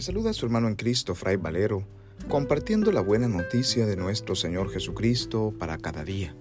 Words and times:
Saluda 0.00 0.30
a 0.30 0.32
su 0.32 0.46
hermano 0.46 0.66
en 0.66 0.76
Cristo, 0.76 1.14
Fray 1.14 1.36
Valero, 1.36 1.84
compartiendo 2.26 2.90
la 2.90 3.02
buena 3.02 3.28
noticia 3.28 3.84
de 3.84 3.96
nuestro 3.96 4.34
Señor 4.34 4.70
Jesucristo 4.70 5.52
para 5.58 5.76
cada 5.76 6.04
día. 6.04 6.34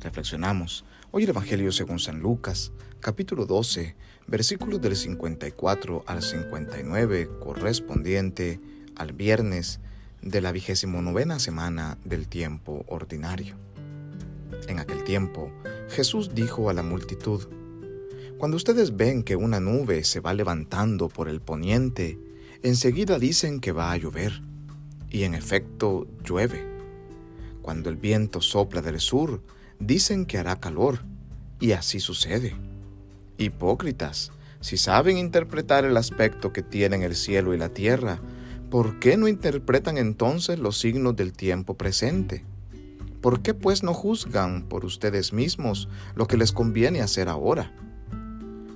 Reflexionamos 0.00 0.86
hoy 1.10 1.24
el 1.24 1.28
Evangelio 1.28 1.72
según 1.72 1.98
San 1.98 2.20
Lucas, 2.20 2.72
capítulo 3.00 3.44
12, 3.44 3.96
versículos 4.28 4.80
del 4.80 4.96
54 4.96 6.04
al 6.06 6.22
59, 6.22 7.28
correspondiente 7.38 8.60
al 8.96 9.12
viernes 9.12 9.80
de 10.22 10.40
la 10.40 10.50
vigésimo 10.50 11.02
novena 11.02 11.38
semana 11.38 11.98
del 12.06 12.28
tiempo 12.28 12.86
ordinario. 12.88 13.56
En 14.68 14.78
aquel 14.78 15.04
tiempo, 15.04 15.52
Jesús 15.90 16.34
dijo 16.34 16.70
a 16.70 16.72
la 16.72 16.82
multitud, 16.82 17.46
Cuando 18.38 18.56
ustedes 18.56 18.96
ven 18.96 19.22
que 19.22 19.36
una 19.36 19.60
nube 19.60 20.02
se 20.02 20.20
va 20.20 20.32
levantando 20.32 21.10
por 21.10 21.28
el 21.28 21.42
poniente, 21.42 22.18
enseguida 22.62 23.18
dicen 23.18 23.60
que 23.60 23.72
va 23.72 23.92
a 23.92 23.96
llover, 23.96 24.42
y 25.10 25.24
en 25.24 25.34
efecto 25.34 26.06
llueve. 26.24 26.64
Cuando 27.62 27.90
el 27.90 27.96
viento 27.96 28.40
sopla 28.40 28.82
del 28.82 29.00
sur, 29.00 29.42
dicen 29.78 30.26
que 30.26 30.38
hará 30.38 30.60
calor, 30.60 31.00
y 31.58 31.72
así 31.72 32.00
sucede. 32.00 32.56
Hipócritas, 33.38 34.32
si 34.60 34.76
saben 34.76 35.16
interpretar 35.16 35.84
el 35.84 35.96
aspecto 35.96 36.52
que 36.52 36.62
tienen 36.62 37.02
el 37.02 37.16
cielo 37.16 37.54
y 37.54 37.58
la 37.58 37.70
tierra, 37.70 38.20
¿por 38.70 38.98
qué 38.98 39.16
no 39.16 39.28
interpretan 39.28 39.98
entonces 39.98 40.58
los 40.58 40.78
signos 40.78 41.16
del 41.16 41.32
tiempo 41.32 41.74
presente? 41.74 42.44
¿Por 43.20 43.42
qué 43.42 43.52
pues 43.52 43.82
no 43.82 43.92
juzgan 43.94 44.62
por 44.62 44.84
ustedes 44.84 45.32
mismos 45.32 45.88
lo 46.14 46.26
que 46.26 46.36
les 46.36 46.52
conviene 46.52 47.02
hacer 47.02 47.28
ahora? 47.28 47.72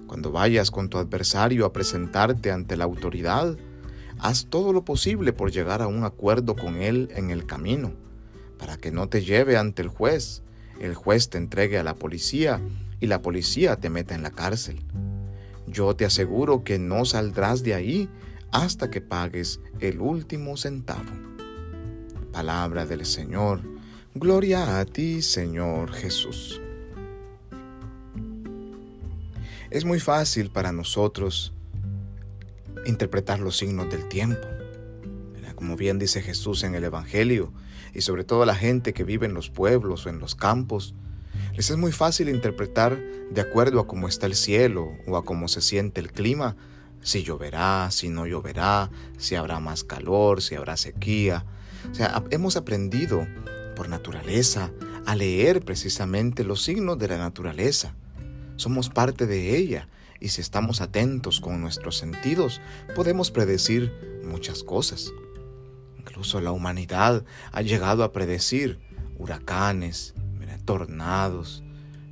Cuando 0.06 0.30
vayas 0.30 0.70
con 0.70 0.88
tu 0.88 0.98
adversario 0.98 1.64
a 1.64 1.72
presentarte 1.72 2.50
ante 2.50 2.76
la 2.76 2.84
autoridad, 2.84 3.56
Haz 4.18 4.46
todo 4.46 4.72
lo 4.72 4.84
posible 4.84 5.32
por 5.32 5.50
llegar 5.50 5.82
a 5.82 5.86
un 5.86 6.04
acuerdo 6.04 6.56
con 6.56 6.76
él 6.76 7.10
en 7.14 7.30
el 7.30 7.46
camino, 7.46 7.92
para 8.58 8.76
que 8.76 8.90
no 8.90 9.08
te 9.08 9.22
lleve 9.22 9.56
ante 9.56 9.82
el 9.82 9.88
juez, 9.88 10.42
el 10.80 10.94
juez 10.94 11.28
te 11.28 11.38
entregue 11.38 11.78
a 11.78 11.84
la 11.84 11.94
policía 11.94 12.60
y 13.00 13.06
la 13.06 13.22
policía 13.22 13.76
te 13.76 13.90
meta 13.90 14.14
en 14.14 14.22
la 14.22 14.30
cárcel. 14.30 14.82
Yo 15.66 15.94
te 15.96 16.04
aseguro 16.04 16.64
que 16.64 16.78
no 16.78 17.04
saldrás 17.04 17.62
de 17.62 17.74
ahí 17.74 18.08
hasta 18.50 18.90
que 18.90 19.00
pagues 19.00 19.60
el 19.80 20.00
último 20.00 20.56
centavo. 20.56 21.10
Palabra 22.32 22.86
del 22.86 23.04
Señor. 23.04 23.60
Gloria 24.14 24.78
a 24.78 24.84
ti, 24.84 25.22
Señor 25.22 25.92
Jesús. 25.92 26.60
Es 29.70 29.84
muy 29.84 29.98
fácil 29.98 30.50
para 30.50 30.70
nosotros 30.70 31.52
interpretar 32.86 33.40
los 33.40 33.56
signos 33.56 33.90
del 33.90 34.08
tiempo. 34.08 34.46
Como 35.54 35.76
bien 35.76 35.98
dice 35.98 36.20
Jesús 36.20 36.62
en 36.64 36.74
el 36.74 36.84
Evangelio, 36.84 37.52
y 37.94 38.00
sobre 38.00 38.24
todo 38.24 38.44
la 38.44 38.56
gente 38.56 38.92
que 38.92 39.04
vive 39.04 39.26
en 39.26 39.34
los 39.34 39.50
pueblos 39.50 40.04
o 40.04 40.08
en 40.10 40.18
los 40.18 40.34
campos, 40.34 40.94
les 41.54 41.70
es 41.70 41.76
muy 41.76 41.92
fácil 41.92 42.28
interpretar 42.28 43.00
de 43.30 43.40
acuerdo 43.40 43.80
a 43.80 43.86
cómo 43.86 44.08
está 44.08 44.26
el 44.26 44.34
cielo 44.34 44.92
o 45.06 45.16
a 45.16 45.24
cómo 45.24 45.48
se 45.48 45.60
siente 45.60 46.00
el 46.00 46.10
clima, 46.10 46.56
si 47.00 47.22
lloverá, 47.22 47.90
si 47.90 48.08
no 48.08 48.26
lloverá, 48.26 48.90
si 49.18 49.36
habrá 49.36 49.60
más 49.60 49.84
calor, 49.84 50.42
si 50.42 50.54
habrá 50.54 50.76
sequía. 50.76 51.44
O 51.90 51.94
sea, 51.94 52.22
hemos 52.30 52.56
aprendido 52.56 53.26
por 53.76 53.88
naturaleza 53.88 54.72
a 55.06 55.14
leer 55.14 55.64
precisamente 55.64 56.44
los 56.44 56.62
signos 56.62 56.98
de 56.98 57.08
la 57.08 57.18
naturaleza. 57.18 57.94
Somos 58.56 58.88
parte 58.88 59.26
de 59.26 59.56
ella 59.56 59.88
y 60.24 60.30
si 60.30 60.40
estamos 60.40 60.80
atentos 60.80 61.38
con 61.38 61.60
nuestros 61.60 61.98
sentidos, 61.98 62.62
podemos 62.94 63.30
predecir 63.30 63.92
muchas 64.24 64.62
cosas. 64.62 65.12
Incluso 65.98 66.40
la 66.40 66.50
humanidad 66.50 67.26
ha 67.52 67.60
llegado 67.60 68.02
a 68.02 68.12
predecir 68.12 68.80
huracanes, 69.18 70.14
tornados, 70.64 71.62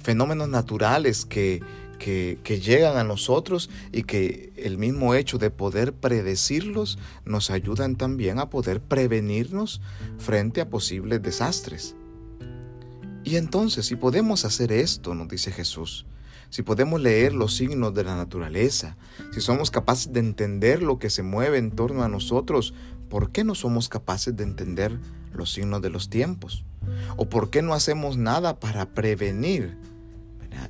fenómenos 0.03 0.51
naturales 0.51 1.25
que, 1.25 1.63
que, 1.99 2.39
que, 2.45 2.61
llegan 2.61 2.99
a 2.99 3.05
nosotros 3.05 3.71
y 3.93 4.03
que 4.03 4.53
el 4.57 4.77
mismo 4.77 5.15
hecho 5.15 5.39
de 5.39 5.49
poder 5.49 5.95
predecirlos 5.95 6.99
nos 7.25 7.51
ayudan 7.51 7.97
también 7.97 8.39
a 8.41 8.51
poder 8.51 8.83
prevenirnos 8.83 9.81
frente 10.19 10.61
a 10.61 10.69
posibles 10.69 11.23
desastres. 11.23 11.97
Y 13.25 13.37
entonces, 13.37 13.87
si 13.87 13.97
podemos 13.97 14.45
hacer 14.45 14.71
esto, 14.71 15.15
nos 15.15 15.29
dice 15.29 15.51
Jesús, 15.51 16.05
si 16.53 16.63
podemos 16.63 17.01
leer 17.01 17.33
los 17.33 17.57
signos 17.57 17.95
de 17.95 18.05
la 18.05 18.15
naturaleza, 18.15 18.99
si 19.33 19.41
somos 19.41 19.71
capaces 19.71 20.13
de 20.13 20.21
entender 20.21 20.83
lo 20.83 20.99
que 20.99 21.09
se 21.09 21.23
mueve 21.23 21.57
en 21.57 21.71
torno 21.71 22.03
a 22.03 22.09
nosotros, 22.09 22.75
¿por 23.09 23.33
qué 23.33 23.43
no 23.43 23.55
somos 23.55 23.89
capaces 23.89 24.37
de 24.37 24.45
entender 24.45 25.01
los 25.33 25.51
signos 25.51 25.81
de 25.81 25.89
los 25.89 26.11
tiempos? 26.11 26.67
¿O 27.17 27.31
por 27.31 27.49
qué 27.49 27.63
no 27.63 27.73
hacemos 27.73 28.19
nada 28.19 28.61
para 28.61 28.91
prevenir 28.91 29.79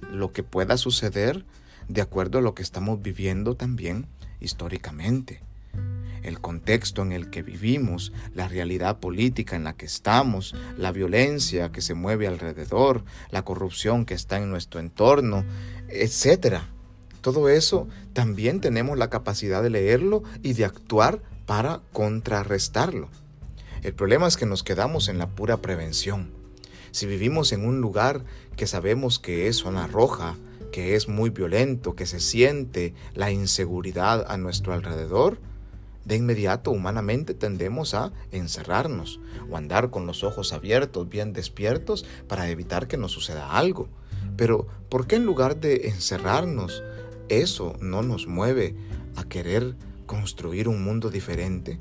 lo 0.09 0.32
que 0.32 0.44
pueda 0.44 0.76
suceder 0.76 1.44
de 1.88 2.00
acuerdo 2.00 2.38
a 2.38 2.42
lo 2.42 2.54
que 2.54 2.62
estamos 2.62 3.03
viviendo 3.03 3.56
también 3.56 4.06
históricamente? 4.38 5.42
El 6.22 6.41
contexto 6.41 7.03
en 7.03 7.12
el 7.12 7.31
que 7.31 7.43
vivimos, 7.43 8.12
la 8.34 8.49
realidad 8.49 8.99
política 8.99 9.56
en 9.56 9.65
la 9.65 9.75
que 9.75 9.87
estamos, 9.87 10.55
la 10.77 10.93
violencia 10.93 11.72
que 11.72 11.81
se 11.81 11.94
mueve 11.94 12.27
alrededor, 12.27 13.05
la 13.31 13.43
corrupción 13.43 14.05
que 14.05 14.15
está 14.15 14.38
en 14.38 14.50
nuestro 14.50 14.81
entorno, 14.81 15.44
etc. 15.88 16.59
Todo 17.21 17.49
eso 17.49 17.88
también 18.12 18.60
tenemos 18.60 18.99
la 18.99 19.10
capacidad 19.10 19.62
de 19.62 19.71
leerlo 19.71 20.22
y 20.43 20.55
de 20.55 20.65
actuar 20.65 21.22
para 21.47 21.81
contrarrestarlo. 21.93 23.09
El 23.83 23.94
problema 23.94 24.28
es 24.28 24.37
que 24.37 24.47
nos 24.47 24.62
quedamos 24.62 25.09
en 25.09 25.19
la 25.19 25.31
pura 25.31 25.56
prevención. 25.56 26.31
Si 26.93 27.06
vivimos 27.06 27.53
en 27.53 27.65
un 27.66 27.81
lugar 27.81 28.25
que 28.56 28.66
sabemos 28.66 29.19
que 29.19 29.49
es 29.49 29.56
zona 29.56 29.87
roja, 29.87 30.37
que 30.72 30.94
es 30.94 31.09
muy 31.09 31.31
violento, 31.31 31.94
que 31.94 32.06
se 32.06 32.21
siente 32.21 32.94
la 33.15 33.31
inseguridad 33.31 34.25
a 34.28 34.37
nuestro 34.37 34.72
alrededor, 34.72 35.39
de 36.04 36.16
inmediato 36.16 36.70
humanamente 36.70 37.34
tendemos 37.34 37.94
a 37.94 38.12
encerrarnos 38.30 39.20
o 39.50 39.56
andar 39.56 39.90
con 39.90 40.06
los 40.06 40.24
ojos 40.24 40.52
abiertos, 40.52 41.08
bien 41.08 41.32
despiertos, 41.32 42.04
para 42.28 42.48
evitar 42.48 42.88
que 42.88 42.96
nos 42.96 43.12
suceda 43.12 43.56
algo. 43.56 43.88
Pero, 44.36 44.66
¿por 44.88 45.06
qué 45.06 45.16
en 45.16 45.24
lugar 45.24 45.60
de 45.60 45.88
encerrarnos, 45.88 46.82
eso 47.28 47.76
no 47.80 48.02
nos 48.02 48.26
mueve 48.26 48.76
a 49.16 49.24
querer 49.24 49.76
construir 50.06 50.68
un 50.68 50.82
mundo 50.82 51.10
diferente? 51.10 51.80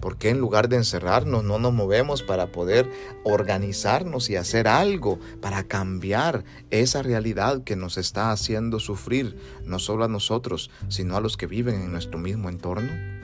¿Por 0.00 0.16
qué 0.16 0.30
en 0.30 0.38
lugar 0.38 0.70
de 0.70 0.76
encerrarnos 0.76 1.44
no 1.44 1.58
nos 1.58 1.74
movemos 1.74 2.22
para 2.22 2.52
poder 2.52 2.90
organizarnos 3.22 4.30
y 4.30 4.36
hacer 4.36 4.66
algo 4.66 5.18
para 5.42 5.64
cambiar 5.64 6.44
esa 6.70 7.02
realidad 7.02 7.64
que 7.64 7.76
nos 7.76 7.98
está 7.98 8.32
haciendo 8.32 8.80
sufrir 8.80 9.36
no 9.66 9.78
solo 9.78 10.04
a 10.04 10.08
nosotros, 10.08 10.70
sino 10.88 11.16
a 11.16 11.20
los 11.20 11.36
que 11.36 11.46
viven 11.46 11.82
en 11.82 11.92
nuestro 11.92 12.18
mismo 12.18 12.48
entorno? 12.48 13.19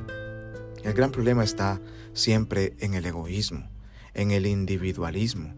El 0.86 0.94
gran 0.94 1.10
problema 1.10 1.42
está 1.42 1.80
siempre 2.12 2.76
en 2.78 2.94
el 2.94 3.04
egoísmo, 3.06 3.68
en 4.14 4.30
el 4.30 4.46
individualismo, 4.46 5.52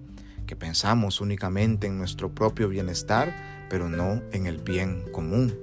que 0.46 0.56
pensamos 0.56 1.20
únicamente 1.20 1.86
en 1.86 1.98
nuestro 1.98 2.34
propio 2.34 2.70
bienestar, 2.70 3.36
pero 3.68 3.90
no 3.90 4.22
en 4.32 4.46
el 4.46 4.56
bien 4.56 5.04
común. 5.12 5.54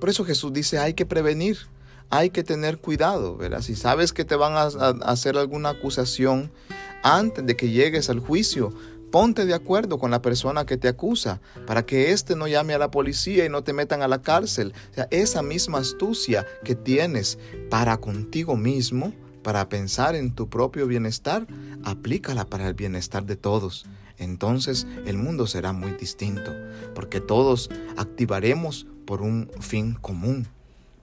Por 0.00 0.08
eso 0.08 0.24
Jesús 0.24 0.52
dice, 0.52 0.80
hay 0.80 0.94
que 0.94 1.06
prevenir, 1.06 1.56
hay 2.10 2.30
que 2.30 2.42
tener 2.42 2.78
cuidado, 2.78 3.36
¿verdad? 3.36 3.60
Si 3.60 3.76
sabes 3.76 4.12
que 4.12 4.24
te 4.24 4.34
van 4.34 4.54
a, 4.54 4.64
hacer 5.08 5.38
alguna 5.38 5.68
acusación 5.68 6.50
antes 7.04 7.46
de 7.46 7.54
que 7.54 7.70
llegues 7.70 8.10
al 8.10 8.18
juicio, 8.18 8.74
Ponte 9.14 9.46
de 9.46 9.54
acuerdo 9.54 9.98
con 9.98 10.10
la 10.10 10.22
persona 10.22 10.66
que 10.66 10.76
te 10.76 10.88
acusa 10.88 11.40
para 11.68 11.86
que 11.86 12.10
éste 12.10 12.34
no 12.34 12.48
llame 12.48 12.74
a 12.74 12.78
la 12.78 12.90
policía 12.90 13.44
y 13.44 13.48
no 13.48 13.62
te 13.62 13.72
metan 13.72 14.02
a 14.02 14.08
la 14.08 14.22
cárcel. 14.22 14.74
O 14.90 14.94
sea, 14.94 15.06
esa 15.12 15.40
misma 15.40 15.78
astucia 15.78 16.44
que 16.64 16.74
tienes 16.74 17.38
para 17.70 17.98
contigo 17.98 18.56
mismo, 18.56 19.12
para 19.44 19.68
pensar 19.68 20.16
en 20.16 20.32
tu 20.32 20.48
propio 20.48 20.88
bienestar, 20.88 21.46
aplícala 21.84 22.44
para 22.44 22.66
el 22.66 22.74
bienestar 22.74 23.24
de 23.24 23.36
todos. 23.36 23.86
Entonces 24.18 24.84
el 25.06 25.16
mundo 25.16 25.46
será 25.46 25.72
muy 25.72 25.92
distinto, 25.92 26.52
porque 26.92 27.20
todos 27.20 27.70
activaremos 27.96 28.88
por 29.06 29.22
un 29.22 29.48
fin 29.60 29.94
común, 29.94 30.48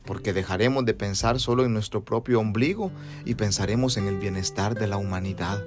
porque 0.03 0.33
dejaremos 0.33 0.83
de 0.83 0.95
pensar 0.95 1.39
solo 1.39 1.63
en 1.63 1.71
nuestro 1.71 2.03
propio 2.03 2.41
ombligo 2.41 2.91
y 3.23 3.35
pensaremos 3.35 3.95
en 3.95 4.07
el 4.07 4.17
bienestar 4.17 4.77
de 4.77 4.87
la 4.87 4.97
humanidad 4.97 5.63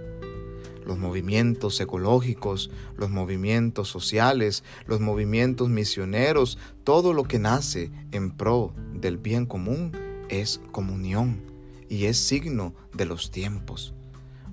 los 0.87 0.99
movimientos 0.99 1.81
ecológicos, 1.81 2.71
los 2.97 3.11
movimientos 3.11 3.89
sociales, 3.89 4.65
los 4.87 5.01
movimientos 5.01 5.69
misioneros, 5.69 6.59
todo 6.85 7.13
lo 7.13 7.25
que 7.25 7.39
nace 7.39 7.91
en 8.13 8.31
pro 8.31 8.73
del 8.93 9.19
bien 9.19 9.47
común 9.47 9.93
es 10.29 10.61
comunión 10.73 11.41
y 11.89 12.07
es 12.07 12.19
signo 12.19 12.75
de 12.95 13.05
los 13.07 13.31
tiempos. 13.31 13.95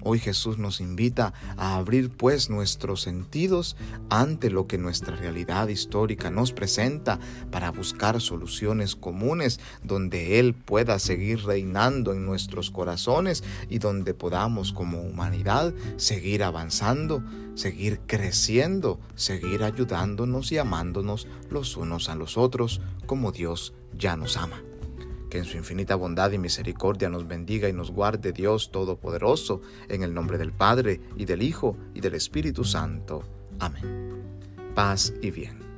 Hoy 0.04 0.20
Jesús 0.20 0.58
nos 0.58 0.82
invita 0.82 1.34
a 1.58 1.76
abrir 1.76 2.10
pues 2.10 2.50
nuestros 2.50 3.02
sentidos 3.02 3.76
ante 4.10 4.50
lo 4.50 4.68
que 4.68 4.78
nuestra 4.78 5.16
realidad 5.16 5.68
histórica 5.68 6.32
nos 6.32 6.54
presenta 6.54 7.20
para 7.52 7.72
buscar 7.72 8.20
soluciones 8.20 8.96
comunes 8.96 9.60
donde 9.84 10.40
Él 10.40 10.54
pueda 10.54 10.98
seguir 11.00 11.44
reinando 11.44 12.14
en 12.14 12.26
nuestros 12.26 12.72
corazones 12.72 13.44
y 13.70 13.80
donde 13.80 14.14
podamos 14.14 14.74
como 14.74 15.02
humanidad 15.02 15.74
seguir 15.98 16.44
avanzando, 16.44 17.24
seguir 17.56 18.02
creciendo, 18.08 19.00
seguir 19.16 19.64
ayudándonos 19.64 20.52
y 20.52 20.58
amándonos 20.58 21.28
los 21.50 21.78
unos 21.78 22.10
a 22.10 22.16
los 22.16 22.38
otros 22.38 22.82
como 23.06 23.32
Dios 23.32 23.74
ya 23.98 24.16
nos 24.16 24.38
ama 24.38 24.64
que 25.32 25.38
en 25.38 25.46
su 25.46 25.58
infinita 25.58 25.96
bondad 25.96 26.32
y 26.34 26.38
misericordia 26.38 27.10
nos 27.10 27.26
bendiga 27.26 27.70
y 27.70 27.74
nos 27.74 27.90
guarde 27.90 28.34
Dios 28.34 28.70
Todopoderoso, 28.70 29.62
en 29.88 30.04
el 30.04 30.14
nombre 30.14 30.38
del 30.38 30.52
Padre, 30.52 31.00
y 31.16 31.26
del 31.26 31.42
Hijo, 31.42 31.78
y 31.96 32.02
del 32.02 32.16
Espíritu 32.16 32.66
Santo. 32.66 33.24
Amén. 33.58 34.12
Paz 34.76 35.14
y 35.22 35.32
bien. 35.32 35.71